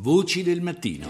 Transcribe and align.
Voci 0.00 0.44
del 0.44 0.60
mattino. 0.60 1.08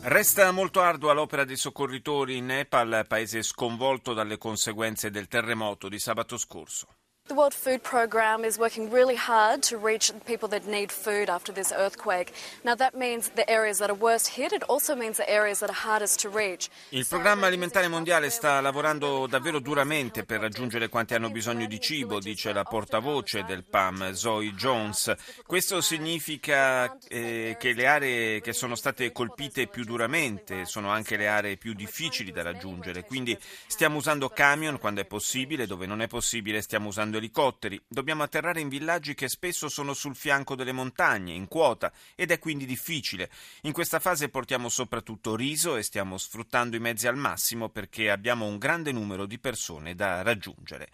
Resta 0.00 0.50
molto 0.50 0.80
ardua 0.80 1.12
l'opera 1.12 1.44
dei 1.44 1.54
soccorritori 1.54 2.38
in 2.38 2.46
Nepal, 2.46 3.04
paese 3.06 3.44
sconvolto 3.44 4.14
dalle 4.14 4.36
conseguenze 4.36 5.08
del 5.08 5.28
terremoto 5.28 5.88
di 5.88 6.00
sabato 6.00 6.36
scorso. 6.36 6.88
The 7.28 7.36
World 7.36 7.54
Food 7.54 7.84
Programme 7.84 8.44
is 8.44 8.58
working 8.58 8.90
really 8.90 9.14
hard 9.14 9.62
to 9.68 9.78
reach 9.78 10.12
people 10.26 10.48
that 10.48 10.66
need 10.66 10.90
food 10.90 11.30
after 11.30 11.52
this 11.52 11.72
earthquake. 11.72 12.32
Now 12.64 12.74
that 12.74 12.94
means 12.94 13.30
the 13.36 13.48
areas 13.48 13.78
that 13.78 13.88
are 13.90 13.96
worst 13.96 14.28
hit, 14.36 14.52
it 14.52 14.64
also 14.68 14.96
means 14.96 15.18
the 15.18 15.30
areas 15.30 15.60
that 15.60 15.70
are 15.70 15.88
hardest 15.88 16.20
to 16.22 16.28
reach. 16.28 16.68
Il 16.90 17.06
programma 17.06 17.46
alimentare 17.46 17.86
mondiale 17.86 18.28
sta 18.28 18.60
lavorando 18.60 19.28
davvero 19.28 19.60
duramente 19.60 20.24
per 20.24 20.40
raggiungere 20.40 20.88
quanti 20.88 21.14
hanno 21.14 21.30
bisogno 21.30 21.66
di 21.66 21.78
cibo, 21.78 22.18
dice 22.18 22.52
la 22.52 22.64
portavoce 22.64 23.44
del 23.44 23.64
PAM, 23.64 24.12
Zoe 24.12 24.52
Jones. 24.54 25.14
Questo 25.46 25.80
significa 25.80 26.98
eh, 27.08 27.56
che 27.56 27.72
le 27.72 27.86
aree 27.86 28.40
che 28.40 28.52
sono 28.52 28.74
state 28.74 29.12
colpite 29.12 29.68
più 29.68 29.84
duramente 29.84 30.66
sono 30.66 30.90
anche 30.90 31.16
le 31.16 31.28
aree 31.28 31.56
più 31.56 31.72
difficili 31.72 32.32
da 32.32 32.42
raggiungere, 32.42 33.04
quindi 33.04 33.38
stiamo 33.68 33.98
usando 33.98 34.28
camion 34.28 34.80
quando 34.80 35.00
è 35.00 35.06
possibile, 35.06 35.68
dove 35.68 35.86
non 35.86 36.02
è 36.02 36.08
possibile 36.08 36.60
stiamo 36.60 36.88
usando 36.88 37.11
elicotteri. 37.18 37.80
Dobbiamo 37.88 38.22
atterrare 38.22 38.60
in 38.60 38.68
villaggi 38.68 39.14
che 39.14 39.28
spesso 39.28 39.68
sono 39.68 39.94
sul 39.94 40.16
fianco 40.16 40.54
delle 40.54 40.72
montagne, 40.72 41.32
in 41.32 41.48
quota, 41.48 41.92
ed 42.14 42.30
è 42.30 42.38
quindi 42.38 42.66
difficile. 42.66 43.30
In 43.62 43.72
questa 43.72 44.00
fase 44.00 44.28
portiamo 44.28 44.68
soprattutto 44.68 45.36
riso 45.36 45.76
e 45.76 45.82
stiamo 45.82 46.18
sfruttando 46.18 46.76
i 46.76 46.80
mezzi 46.80 47.06
al 47.06 47.16
massimo 47.16 47.68
perché 47.68 48.10
abbiamo 48.10 48.46
un 48.46 48.58
grande 48.58 48.92
numero 48.92 49.26
di 49.26 49.38
persone 49.38 49.94
da 49.94 50.22
raggiungere. 50.22 50.90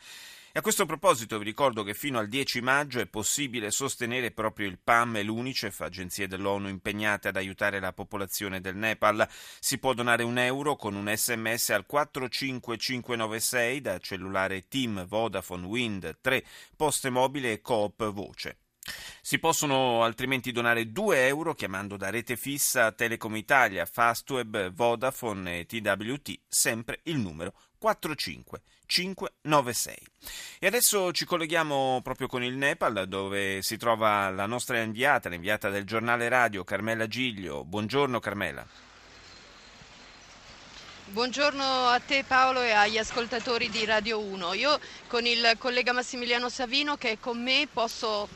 A 0.58 0.60
questo 0.60 0.86
proposito 0.86 1.38
vi 1.38 1.44
ricordo 1.44 1.84
che 1.84 1.94
fino 1.94 2.18
al 2.18 2.26
10 2.26 2.62
maggio 2.62 2.98
è 2.98 3.06
possibile 3.06 3.70
sostenere 3.70 4.32
proprio 4.32 4.66
il 4.66 4.80
PAM 4.82 5.14
e 5.14 5.22
l'UNICEF, 5.22 5.82
agenzie 5.82 6.26
dell'ONU 6.26 6.66
impegnate 6.66 7.28
ad 7.28 7.36
aiutare 7.36 7.78
la 7.78 7.92
popolazione 7.92 8.60
del 8.60 8.74
Nepal. 8.74 9.24
Si 9.60 9.78
può 9.78 9.94
donare 9.94 10.24
un 10.24 10.36
euro 10.36 10.74
con 10.74 10.96
un 10.96 11.14
sms 11.14 11.70
al 11.70 11.86
45596 11.86 13.80
da 13.80 13.98
cellulare 13.98 14.66
Team, 14.66 15.06
Vodafone, 15.06 15.64
Wind, 15.64 16.18
3, 16.20 16.44
Poste 16.74 17.08
Mobile 17.08 17.52
e 17.52 17.60
Coop 17.60 18.10
Voce. 18.10 18.58
Si 19.20 19.38
possono 19.38 20.02
altrimenti 20.02 20.52
donare 20.52 20.90
2 20.90 21.26
euro 21.26 21.54
chiamando 21.54 21.96
da 21.96 22.10
rete 22.10 22.36
fissa 22.36 22.92
Telecom 22.92 23.36
Italia, 23.36 23.86
Fastweb, 23.86 24.72
Vodafone 24.72 25.60
e 25.60 25.66
TWT, 25.66 26.40
sempre 26.48 27.00
il 27.04 27.18
numero 27.18 27.54
45596. 27.78 29.96
E 30.58 30.66
adesso 30.66 31.12
ci 31.12 31.24
colleghiamo 31.24 32.00
proprio 32.02 32.26
con 32.26 32.42
il 32.42 32.56
Nepal 32.56 33.06
dove 33.06 33.62
si 33.62 33.76
trova 33.76 34.28
la 34.30 34.46
nostra 34.46 34.80
inviata, 34.80 35.28
l'inviata 35.28 35.68
del 35.68 35.84
giornale 35.84 36.28
radio 36.28 36.64
Carmela 36.64 37.06
Giglio. 37.06 37.64
Buongiorno 37.64 38.18
Carmela. 38.18 38.66
Buongiorno 41.10 41.86
a 41.86 41.98
te 42.00 42.22
Paolo 42.22 42.60
e 42.60 42.72
agli 42.72 42.98
ascoltatori 42.98 43.70
di 43.70 43.86
Radio 43.86 44.20
1. 44.20 44.52
Io 44.52 44.78
con 45.06 45.24
il 45.24 45.54
collega 45.56 45.94
Massimiliano 45.94 46.50
Savino 46.50 46.96
che 46.96 47.12
è 47.12 47.18
con 47.18 47.42
me 47.42 47.66
posso 47.72 48.28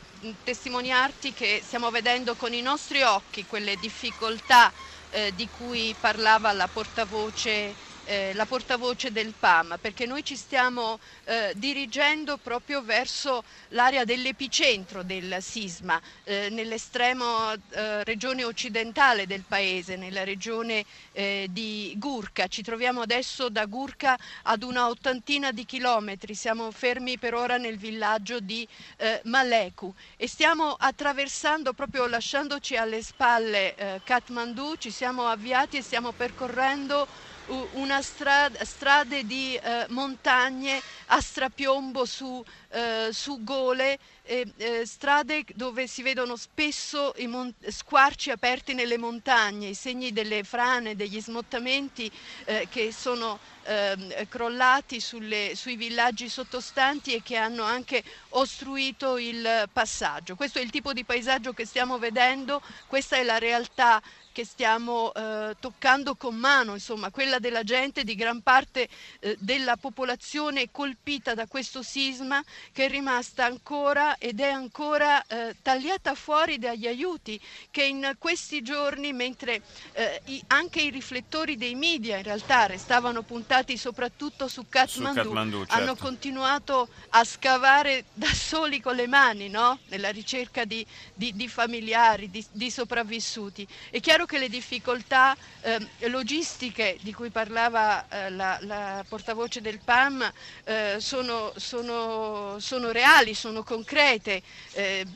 testimoniarti 0.45 1.33
che 1.33 1.61
stiamo 1.65 1.91
vedendo 1.91 2.37
con 2.37 2.53
i 2.53 2.62
nostri 2.62 3.03
occhi 3.03 3.45
quelle 3.45 3.77
difficoltà 3.77 4.73
eh, 5.11 5.34
di 5.34 5.48
cui 5.48 5.95
parlava 5.98 6.53
la 6.53 6.69
portavoce 6.69 7.75
eh, 8.05 8.33
la 8.34 8.47
portavoce 8.47 9.12
del 9.12 9.34
PAM, 9.39 9.78
perché 9.81 10.06
noi 10.06 10.25
ci 10.25 10.36
stiamo 10.36 10.98
eh, 11.25 11.53
dirigendo 11.56 12.36
proprio 12.36 12.83
verso 12.83 13.45
l'area 13.69 14.05
dell'epicentro 14.05 15.03
del 15.03 15.36
sisma, 15.41 16.00
eh, 16.25 16.48
nell'estremo 16.50 17.53
eh, 17.53 18.05
regione 18.05 18.45
occidentale 18.45 19.27
del 19.27 19.45
paese, 19.47 19.97
nella 19.97 20.25
regione 20.25 20.84
eh, 21.12 21.47
di 21.50 21.95
Gurka. 21.97 22.47
Ci 22.47 22.62
troviamo 22.62 23.03
adesso 23.03 23.48
da 23.48 23.67
Gurka 23.67 24.19
ad 24.42 24.62
una 24.62 24.89
ottantina 24.89 25.52
di 25.52 25.64
chilometri, 25.64 26.34
siamo 26.34 26.70
fermi 26.70 27.19
per 27.19 27.34
ora 27.34 27.57
nel 27.57 27.79
villaggio 27.79 28.40
di 28.40 28.67
eh, 28.96 29.20
Maleku 29.24 29.95
e 30.17 30.27
stiamo 30.27 30.74
attraversando, 30.79 31.73
proprio 31.73 32.07
lasciandoci 32.07 32.77
alle 32.77 33.02
spalle 33.02 34.01
Kathmandu, 34.05 34.77
ci 34.77 34.90
siamo 34.90 35.27
avviati 35.27 35.77
e 35.77 35.83
stiamo 35.83 36.13
percorrendo 36.13 37.07
una 37.47 38.03
strada, 38.03 38.64
strade 38.64 39.25
di 39.25 39.55
eh, 39.57 39.86
montagne 39.89 40.83
a 41.07 41.20
strapiombo 41.20 42.05
su, 42.05 42.42
eh, 42.70 43.08
su 43.13 43.42
gole, 43.42 43.98
eh, 44.23 44.83
strade 44.85 45.45
dove 45.55 45.86
si 45.86 46.02
vedono 46.02 46.36
spesso 46.36 47.13
i 47.17 47.27
mon- 47.27 47.52
squarci 47.69 48.31
aperti 48.31 48.75
nelle 48.75 48.98
montagne, 48.98 49.69
i 49.69 49.75
segni 49.75 50.13
delle 50.13 50.45
frane, 50.45 50.95
degli 50.95 51.20
smottamenti 51.20 52.11
eh, 52.45 52.67
che 52.69 52.92
sono 52.92 53.39
ehm, 53.63 54.29
crollati 54.29 55.01
sulle, 55.01 55.52
sui 55.55 55.77
villaggi 55.77 56.29
sottostanti 56.29 57.14
e 57.14 57.23
che 57.23 57.36
hanno 57.36 57.64
anche 57.64 58.02
ostruito 58.31 59.19
il 59.19 59.69
passaggio. 59.73 60.35
Questo 60.35 60.58
è 60.58 60.63
il 60.63 60.70
tipo 60.70 60.92
di 60.92 61.05
paesaggio 61.05 61.52
che 61.52 61.67
stiamo 61.67 61.98
vedendo, 61.98 62.61
questa 62.86 63.17
è 63.17 63.23
la 63.23 63.39
realtà 63.39 64.01
che 64.33 64.45
stiamo 64.47 65.13
eh, 65.13 65.55
toccando 65.61 66.17
con 66.17 66.35
mano, 66.35 66.73
insomma, 66.73 67.11
quella 67.11 67.32
della 67.39 67.63
gente, 67.63 68.05
di 68.05 68.15
gran 68.15 68.43
parte 68.43 68.89
eh, 69.20 69.37
della 69.39 69.77
popolazione 69.77 70.70
colpita 70.70 71.35
da 71.35 71.47
questo 71.47 71.83
sisma 71.83 72.43
che 72.73 72.87
è 72.87 72.89
rimasta 72.89 73.45
ancora 73.45 74.19
ed 74.19 74.41
è 74.41 74.51
ancora 74.51 75.25
eh, 75.27 75.57
tagliata 75.63 76.15
fuori 76.15 76.59
dagli 76.59 76.87
aiuti 76.87 77.41
che 77.70 77.85
in 77.85 78.15
questi 78.19 78.63
giorni, 78.63 79.13
mentre 79.13 79.63
eh, 79.93 80.20
i, 80.27 80.43
anche 80.48 80.81
i 80.81 80.91
riflettori 80.91 81.57
dei 81.57 81.75
media 81.75 82.17
in 82.17 82.23
realtà 82.23 82.67
restavano 82.67 83.23
puntati 83.23 83.77
soprattutto 83.77 84.49
su 84.49 84.67
Kathmandu, 84.69 85.20
su 85.20 85.25
Kathmandu 85.25 85.59
certo. 85.59 85.75
hanno 85.75 85.97
continuato 85.97 86.89
a 87.11 87.25
scavare 87.25 88.05
da 88.13 88.33
soli 88.33 88.81
con 88.81 88.95
le 88.95 89.07
mani, 89.07 89.49
no? 89.49 89.79
nella 89.89 90.11
ricerca 90.11 90.64
di, 90.64 90.85
di, 91.14 91.35
di 91.35 91.49
familiari, 91.49 92.31
di, 92.31 92.45
di 92.53 92.70
sopravvissuti. 92.70 93.67
È 93.91 94.01
chiaro 94.01 94.27
che 94.27 94.39
le 94.39 94.49
difficoltà 94.49 95.37
eh, 95.63 95.79
logistiche 96.09 96.99
di 97.01 97.13
cui 97.22 97.30
parlava 97.30 98.08
eh, 98.08 98.30
la, 98.30 98.58
la, 98.62 99.05
portavoce 99.08 99.60
del 99.60 99.78
PAM 99.78 100.28
eh, 100.64 100.96
sono, 100.98 101.52
sono, 101.55 102.56
sono, 102.58 102.90
reali, 102.90 103.33
sono 103.33 103.62
concrete. 103.62 104.42
Eh, 104.72 105.06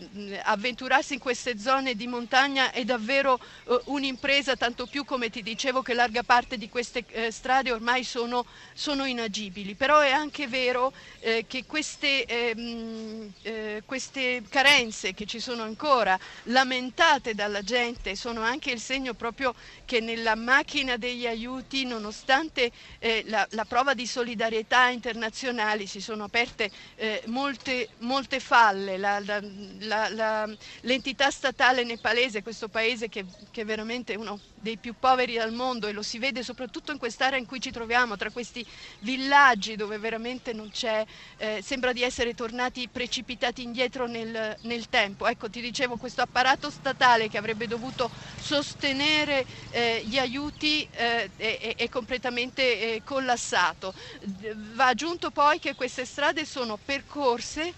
avventurarsi 0.44 1.14
in 1.14 1.18
queste 1.18 1.58
zone 1.58 1.96
di 1.96 2.06
montagna 2.06 2.70
è 2.70 2.84
davvero 2.84 3.40
eh, 3.64 3.80
un'impresa, 3.86 4.54
tanto 4.54 4.86
più 4.86 5.04
come 5.04 5.30
ti 5.30 5.42
dicevo 5.42 5.82
che 5.82 5.94
larga 5.94 6.22
parte 6.22 6.56
di 6.56 6.68
queste 6.68 7.04
eh, 7.08 7.32
strade 7.32 7.72
ormai 7.72 8.04
sono, 8.04 8.46
sono, 8.72 9.04
inagibili. 9.04 9.74
Però 9.74 9.98
è 9.98 10.12
anche 10.12 10.46
vero 10.46 10.92
che 11.48 11.64
queste, 11.66 12.24
ehm, 12.24 13.32
queste 13.84 14.44
carenze 14.48 15.12
che 15.12 15.26
ci 15.26 15.40
sono 15.40 15.64
ancora, 15.64 16.16
lamentate 16.44 17.34
dalla 17.34 17.62
gente, 17.62 18.14
sono 18.14 18.42
anche 18.42 18.70
il 18.70 18.78
segno 18.78 19.12
proprio 19.14 19.52
che 19.84 19.98
nella 19.98 20.36
macchina 20.36 20.96
degli 20.96 21.26
aiuti, 21.26 21.84
nonostante 21.98 22.70
eh, 22.98 23.24
la, 23.26 23.46
la, 23.50 23.64
prova 23.64 23.94
di 23.94 24.06
solidarietà 24.06 24.88
internazionale, 24.88 25.86
si 25.86 26.00
sono 26.00 26.24
aperte 26.24 26.70
eh, 26.96 27.22
molte, 27.26 27.88
molte, 27.98 28.40
falle. 28.40 28.96
La, 28.98 29.18
la, 29.20 30.48
l'entità 30.82 31.30
statale 31.30 31.84
nepalese, 31.84 32.42
questo 32.42 32.68
paese 32.68 33.08
che, 33.08 33.24
che 33.50 33.62
è 33.62 33.64
veramente 33.64 34.14
uno 34.14 34.38
dei 34.66 34.76
più 34.78 34.94
poveri 34.98 35.38
al 35.38 35.52
mondo 35.52 35.86
e 35.86 35.92
lo 35.92 36.02
si 36.02 36.18
vede 36.18 36.42
soprattutto 36.42 36.90
in 36.90 36.98
quest'area 36.98 37.38
in 37.38 37.46
cui 37.46 37.60
ci 37.60 37.70
troviamo, 37.70 38.16
tra 38.16 38.30
questi 38.30 38.66
villaggi 39.00 39.76
dove 39.76 39.96
veramente 39.98 40.52
non 40.52 40.70
c'è, 40.70 41.04
eh, 41.36 41.60
sembra 41.62 41.92
di 41.92 42.02
essere 42.02 42.34
tornati 42.34 42.88
precipitati 42.88 43.62
indietro 43.62 44.06
nel, 44.06 44.56
nel, 44.62 44.88
tempo. 44.88 45.26
Ecco, 45.26 45.48
ti 45.48 45.60
dicevo, 45.60 45.96
questo 45.96 46.22
apparato 46.22 46.70
statale 46.70 47.28
che 47.28 47.38
avrebbe 47.38 47.68
dovuto 47.68 48.10
sostenere 48.40 49.46
eh, 49.70 50.02
gli 50.04 50.18
aiuti 50.18 50.86
eh, 50.92 51.30
è, 51.36 51.85
è, 51.86 51.88
completamente 51.88 52.62
eh, 52.62 53.02
collassato. 53.04 53.94
Va 54.74 54.86
aggiunto 54.86 55.30
poi 55.30 55.58
che 55.58 55.74
queste 55.74 56.04
strade 56.04 56.44
sono 56.44 56.78
percorse 56.82 57.72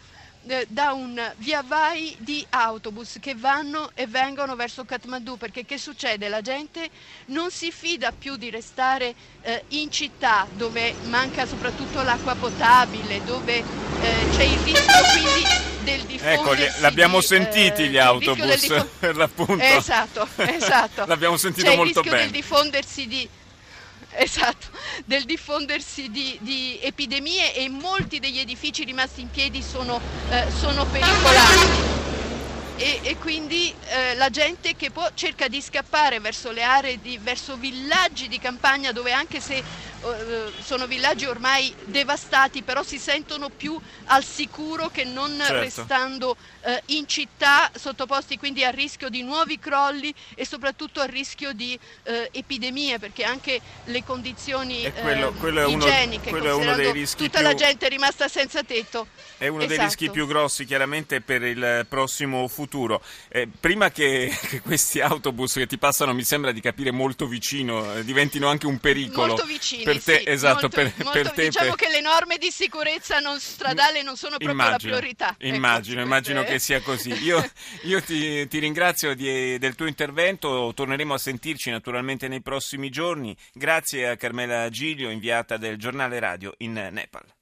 eh, 0.46 0.66
da 0.68 0.92
un 0.92 1.20
via 1.38 1.62
vai 1.62 2.16
di 2.18 2.44
autobus 2.50 3.18
che 3.20 3.34
vanno 3.34 3.90
e 3.94 4.06
vengono 4.06 4.56
verso 4.56 4.84
Kathmandu 4.84 5.36
perché 5.36 5.64
che 5.64 5.78
succede? 5.78 6.28
La 6.28 6.40
gente 6.40 6.88
non 7.26 7.50
si 7.50 7.70
fida 7.70 8.12
più 8.12 8.36
di 8.36 8.48
restare 8.48 9.14
eh, 9.42 9.64
in 9.68 9.90
città 9.90 10.46
dove 10.54 10.94
manca 11.04 11.46
soprattutto 11.46 12.02
l'acqua 12.02 12.34
potabile, 12.34 13.22
dove 13.24 13.56
eh, 13.56 13.64
c'è 14.30 14.44
il 14.44 14.58
rischio 14.60 15.02
quindi 15.12 15.66
del 15.84 16.02
diffondersi 16.04 16.62
Ecco, 16.62 16.80
l'abbiamo 16.80 17.18
di, 17.18 17.26
sentiti 17.26 17.82
eh, 17.82 17.88
gli 17.88 17.98
autobus 17.98 18.86
per 18.98 19.16
l'appunto. 19.16 19.62
Esatto, 19.62 20.26
esatto. 20.36 21.04
l'abbiamo 21.06 21.36
sentito 21.36 21.68
c'è 21.68 21.76
molto 21.76 22.00
bene. 22.00 22.16
Il 22.16 22.22
rischio 22.22 22.32
del 22.32 22.40
diffondersi 22.40 23.06
di 23.06 23.28
Esatto, 24.20 24.68
del 25.04 25.24
diffondersi 25.24 26.10
di, 26.10 26.38
di, 26.40 26.78
epidemie 26.82 27.54
e 27.54 27.68
molti 27.68 28.18
degli 28.18 28.38
edifici 28.38 28.84
rimasti 28.84 29.20
in 29.20 29.30
piedi 29.30 29.62
sono, 29.62 30.00
eh, 30.30 30.46
sono 30.58 30.84
pericolati. 30.86 31.96
e, 32.76 33.00
e 33.02 33.16
quindi 33.18 33.74
eh, 33.88 34.14
la 34.14 34.30
gente 34.30 34.76
che 34.76 34.90
può 34.90 35.08
cerca 35.14 35.48
di 35.48 35.60
scappare 35.60 36.20
verso 36.20 36.50
le 36.52 36.62
aree, 36.62 37.00
di, 37.00 37.18
verso 37.18 37.56
villaggi 37.56 38.28
di 38.28 38.38
campagna 38.38 38.92
dove 38.92 39.12
anche 39.12 39.40
se 39.40 39.62
sono 40.62 40.86
villaggi 40.86 41.26
ormai 41.26 41.74
devastati, 41.84 42.62
però 42.62 42.82
si 42.82 42.98
sentono 42.98 43.48
più 43.48 43.78
al 44.06 44.24
sicuro 44.24 44.88
che 44.88 45.04
non 45.04 45.36
certo. 45.38 45.60
restando 45.60 46.36
eh, 46.62 46.82
in 46.86 47.06
città, 47.06 47.70
sottoposti 47.74 48.38
quindi 48.38 48.64
a 48.64 48.70
rischio 48.70 49.08
di 49.08 49.22
nuovi 49.22 49.58
crolli 49.58 50.14
e 50.34 50.44
soprattutto 50.44 51.00
a 51.00 51.04
rischio 51.04 51.52
di 51.52 51.78
eh, 52.04 52.28
epidemie, 52.32 52.98
perché 52.98 53.24
anche 53.24 53.60
le 53.84 54.04
condizioni 54.04 54.90
quello, 55.00 55.28
eh, 55.28 55.32
quello 55.32 55.68
igieniche, 55.68 56.30
uno, 56.30 56.38
quello 56.38 56.48
è 56.48 56.54
uno 56.54 56.74
dei 56.74 56.92
rischi 56.92 57.24
tutta 57.24 57.38
più... 57.38 57.46
la 57.48 57.54
gente 57.54 57.86
è 57.86 57.88
rimasta 57.88 58.28
senza 58.28 58.62
tetto. 58.62 59.08
È 59.36 59.46
uno 59.46 59.62
esatto. 59.62 59.76
dei 59.76 59.84
rischi 59.84 60.10
più 60.10 60.26
grossi 60.26 60.64
chiaramente 60.64 61.20
per 61.20 61.42
il 61.42 61.86
prossimo 61.88 62.46
futuro. 62.48 63.02
Eh, 63.28 63.48
prima 63.48 63.90
che, 63.90 64.36
che, 64.48 64.60
questi 64.60 65.00
autobus 65.00 65.54
che 65.54 65.66
ti 65.66 65.78
passano, 65.78 66.12
mi 66.12 66.24
sembra 66.24 66.52
di 66.52 66.60
capire 66.60 66.90
molto 66.90 67.26
vicino, 67.26 67.94
eh, 67.94 68.04
diventino 68.04 68.48
anche 68.48 68.66
un 68.66 68.78
pericolo. 68.78 69.28
Molto 69.28 69.44
vicini, 69.44 69.84
per 69.92 70.02
te, 70.02 70.18
sì, 70.18 70.28
esatto, 70.28 70.60
molto, 70.60 70.68
per, 70.68 70.92
molto, 70.96 71.10
per 71.10 71.30
te. 71.30 71.44
Diciamo 71.44 71.74
per... 71.74 71.86
che 71.86 71.88
le 71.92 72.00
norme 72.00 72.38
di 72.38 72.50
sicurezza 72.50 73.18
non 73.18 73.38
stradale 73.40 74.02
non 74.02 74.16
sono 74.16 74.36
proprio 74.36 74.52
immagino, 74.52 74.92
la 74.92 74.98
priorità. 74.98 75.36
Ecco, 75.38 75.54
immagino, 75.54 76.00
ecco, 76.00 76.06
immagino 76.06 76.44
che 76.44 76.58
sia 76.58 76.80
così. 76.80 77.12
Io, 77.22 77.44
io 77.84 78.02
ti, 78.02 78.46
ti, 78.48 78.58
ringrazio 78.58 79.14
di, 79.14 79.58
del 79.58 79.74
tuo 79.74 79.86
intervento, 79.86 80.72
torneremo 80.74 81.14
a 81.14 81.18
sentirci 81.18 81.70
naturalmente 81.70 82.28
nei 82.28 82.40
prossimi 82.42 82.90
giorni. 82.90 83.36
Grazie 83.52 84.08
a 84.08 84.16
Carmela 84.16 84.68
Giglio, 84.68 85.10
inviata 85.10 85.56
del 85.56 85.76
giornale 85.76 86.18
radio 86.18 86.54
in 86.58 86.72
Nepal. 86.72 87.36